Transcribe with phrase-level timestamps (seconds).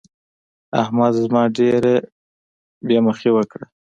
[0.81, 1.93] احمد زما ډېره
[2.87, 3.65] بې مخي وکړه.